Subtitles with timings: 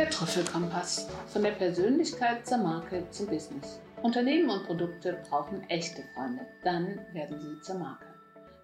[0.00, 1.08] Der Trüffelkompass.
[1.26, 3.80] Von der Persönlichkeit zur Marke zum Business.
[4.02, 6.46] Unternehmen und Produkte brauchen echte Freunde.
[6.64, 8.06] Dann werden sie zur Marke.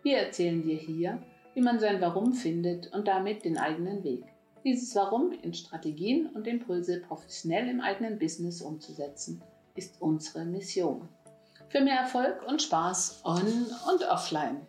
[0.03, 1.23] Wir erzählen dir hier,
[1.53, 4.25] wie man sein Warum findet und damit den eigenen Weg.
[4.65, 9.43] Dieses Warum in Strategien und Impulse professionell im eigenen Business umzusetzen,
[9.75, 11.07] ist unsere Mission.
[11.69, 14.63] Für mehr Erfolg und Spaß on und offline.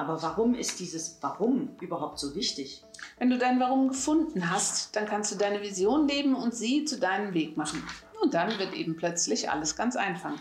[0.00, 2.82] Aber warum ist dieses Warum überhaupt so wichtig?
[3.18, 6.98] Wenn du dein Warum gefunden hast, dann kannst du deine Vision leben und sie zu
[6.98, 7.86] deinem Weg machen.
[8.22, 10.32] Und dann wird eben plötzlich alles ganz einfach.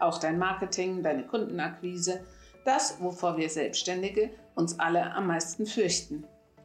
[0.00, 2.24] Auch dein Marketing, deine Kundenakquise,
[2.64, 6.24] das, wovor wir Selbstständige uns alle am meisten fürchten.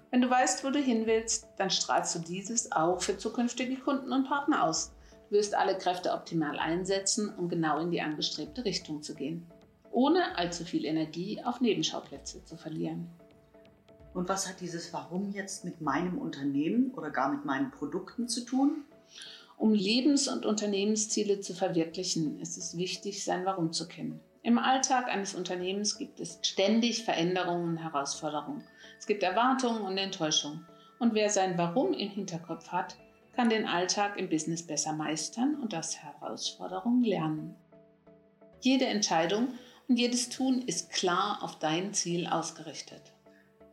[0.09, 4.11] Wenn du weißt, wo du hin willst, dann strahlst du dieses auch für zukünftige Kunden
[4.11, 4.91] und Partner aus.
[5.29, 9.47] Du wirst alle Kräfte optimal einsetzen, um genau in die angestrebte Richtung zu gehen
[9.93, 13.07] ohne allzu viel Energie auf Nebenschauplätze zu verlieren.
[14.13, 18.41] Und was hat dieses Warum jetzt mit meinem Unternehmen oder gar mit meinen Produkten zu
[18.41, 18.83] tun?
[19.57, 24.19] Um Lebens- und Unternehmensziele zu verwirklichen, ist es wichtig, sein Warum zu kennen.
[24.41, 28.63] Im Alltag eines Unternehmens gibt es ständig Veränderungen und Herausforderungen.
[28.99, 30.65] Es gibt Erwartungen und Enttäuschungen.
[30.99, 32.97] Und wer sein Warum im Hinterkopf hat,
[33.35, 37.55] kann den Alltag im Business besser meistern und aus Herausforderungen lernen.
[38.59, 39.49] Jede Entscheidung
[39.93, 43.13] und jedes Tun ist klar auf dein Ziel ausgerichtet.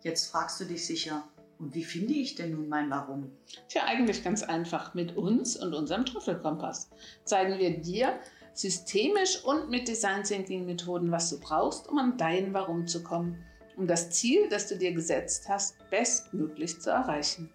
[0.02, 1.24] Jetzt fragst du dich sicher,
[1.58, 3.32] und wie finde ich denn nun mein Warum?
[3.68, 4.92] Tja, eigentlich ganz einfach.
[4.92, 6.90] Mit uns und unserem Trüffelkompass
[7.24, 8.18] zeigen wir dir
[8.52, 13.42] systemisch und mit Design Thinking Methoden, was du brauchst, um an dein Warum zu kommen,
[13.78, 17.50] um das Ziel, das du dir gesetzt hast, bestmöglich zu erreichen.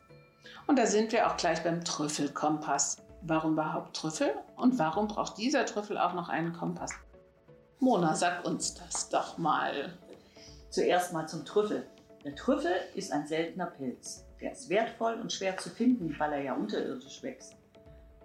[0.65, 2.97] Und da sind wir auch gleich beim Trüffelkompass.
[3.21, 6.91] Warum überhaupt Trüffel und warum braucht dieser Trüffel auch noch einen Kompass?
[7.79, 9.93] Mona, sag uns das doch mal.
[10.69, 11.85] Zuerst mal zum Trüffel.
[12.23, 14.25] Der Trüffel ist ein seltener Pilz.
[14.39, 17.55] Der ist wertvoll und schwer zu finden, weil er ja unterirdisch wächst.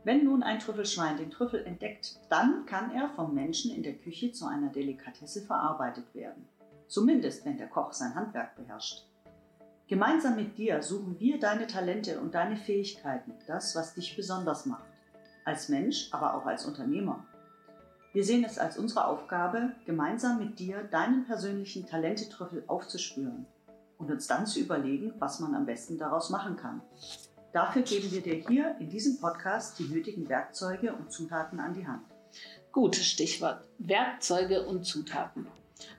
[0.05, 4.33] Wenn nun ein Trüffelschwein den Trüffel entdeckt, dann kann er vom Menschen in der Küche
[4.33, 6.49] zu einer Delikatesse verarbeitet werden.
[6.87, 9.05] Zumindest, wenn der Koch sein Handwerk beherrscht.
[9.89, 14.89] Gemeinsam mit dir suchen wir deine Talente und deine Fähigkeiten, das, was dich besonders macht.
[15.45, 17.27] Als Mensch, aber auch als Unternehmer.
[18.13, 23.47] Wir sehen es als unsere Aufgabe, gemeinsam mit dir deinen persönlichen Talentetrüffel aufzuspüren
[23.99, 26.83] und uns dann zu überlegen, was man am besten daraus machen kann.
[27.53, 31.87] Dafür geben wir dir hier in diesem Podcast die nötigen Werkzeuge und Zutaten an die
[31.87, 32.03] Hand.
[32.73, 33.63] Gutes Stichwort.
[33.79, 35.47] Werkzeuge und Zutaten.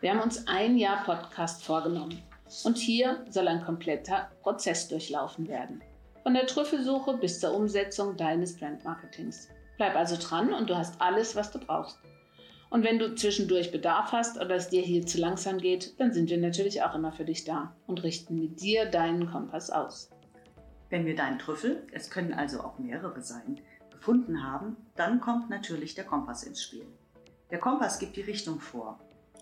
[0.01, 2.22] Wir haben uns ein Jahr Podcast vorgenommen.
[2.66, 5.81] Und hier soll ein kompletter Prozess durchlaufen werden.
[6.23, 9.47] Von der Trüffelsuche bis zur Umsetzung deines Brandmarketings.
[9.81, 11.97] Bleib also dran und du hast alles, was du brauchst.
[12.69, 16.29] Und wenn du zwischendurch Bedarf hast oder es dir hier zu langsam geht, dann sind
[16.29, 20.11] wir natürlich auch immer für dich da und richten mit dir deinen Kompass aus.
[20.91, 23.59] Wenn wir deinen Trüffel, es können also auch mehrere sein,
[23.89, 26.85] gefunden haben, dann kommt natürlich der Kompass ins Spiel.
[27.49, 28.99] Der Kompass gibt die Richtung vor.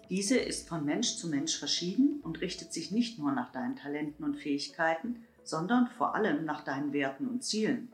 [0.09, 4.23] Diese ist von Mensch zu Mensch verschieden und richtet sich nicht nur nach deinen Talenten
[4.23, 7.91] und Fähigkeiten, sondern vor allem nach deinen Werten und Zielen.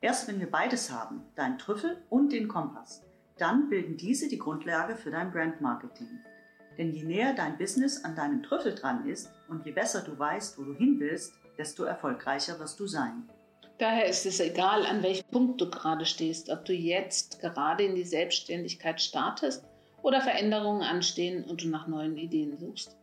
[0.00, 3.02] Erst wenn wir beides haben, deinen Trüffel und den Kompass,
[3.36, 6.20] dann bilden diese die Grundlage für dein Brandmarketing.
[6.76, 10.56] Denn je näher dein Business an deinem Trüffel dran ist und je besser du weißt,
[10.56, 13.28] wo du hin willst, desto erfolgreicher wirst du sein.
[13.78, 17.96] Daher ist es egal, an welchem Punkt du gerade stehst, ob du jetzt gerade in
[17.96, 19.64] die Selbstständigkeit startest
[20.02, 22.96] oder Veränderungen anstehen und du nach neuen Ideen suchst.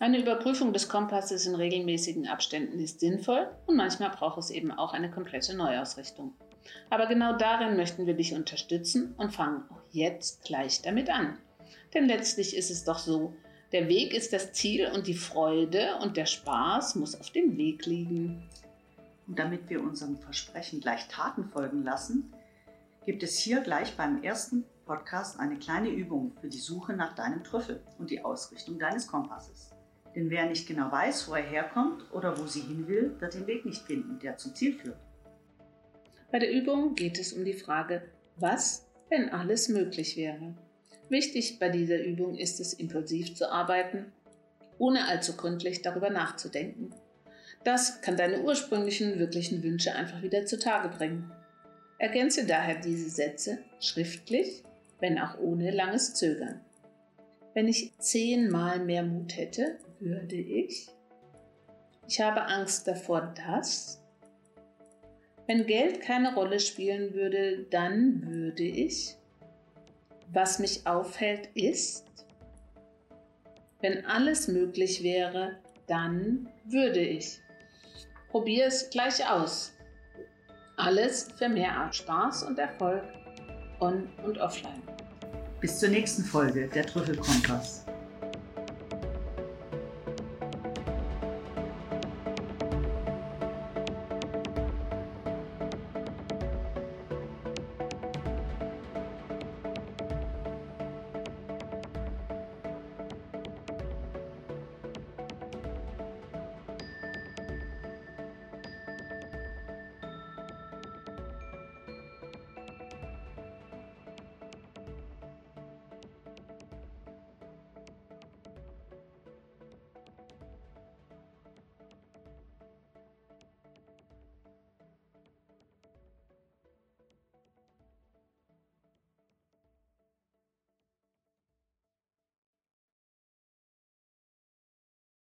[0.00, 4.92] Eine Überprüfung des Kompasses in regelmäßigen Abständen ist sinnvoll und manchmal braucht es eben auch
[4.92, 6.34] eine komplette Neuausrichtung.
[6.88, 11.36] Aber genau darin möchten wir dich unterstützen und fangen auch jetzt gleich damit an.
[11.94, 13.34] Denn letztlich ist es doch so,
[13.72, 17.84] der Weg ist das Ziel und die Freude und der Spaß muss auf dem Weg
[17.84, 18.48] liegen.
[19.26, 22.32] Und damit wir unserem Versprechen gleich Taten folgen lassen,
[23.04, 27.42] gibt es hier gleich beim ersten Podcast eine kleine Übung für die Suche nach deinem
[27.42, 29.72] Trüffel und die Ausrichtung deines Kompasses.
[30.18, 33.46] Denn wer nicht genau weiß, wo er herkommt oder wo sie hin will, wird den
[33.46, 34.98] Weg nicht finden, der zum Ziel führt.
[36.32, 38.02] Bei der Übung geht es um die Frage,
[38.34, 40.56] was, wenn alles möglich wäre.
[41.08, 44.06] Wichtig bei dieser Übung ist es, impulsiv zu arbeiten,
[44.78, 46.92] ohne allzu gründlich darüber nachzudenken.
[47.62, 51.30] Das kann deine ursprünglichen, wirklichen Wünsche einfach wieder zutage bringen.
[51.98, 54.64] Ergänze daher diese Sätze schriftlich,
[54.98, 56.60] wenn auch ohne langes Zögern.
[57.54, 60.88] Wenn ich zehnmal mehr Mut hätte, würde ich.
[62.06, 64.02] Ich habe Angst davor, dass.
[65.46, 69.16] Wenn Geld keine Rolle spielen würde, dann würde ich.
[70.32, 72.04] Was mich aufhält, ist.
[73.80, 77.40] Wenn alles möglich wäre, dann würde ich.
[78.30, 79.72] Probier es gleich aus.
[80.76, 83.04] Alles für mehr Spaß und Erfolg
[83.80, 84.82] on und offline.
[85.60, 87.87] Bis zur nächsten Folge der Trüffelkompass.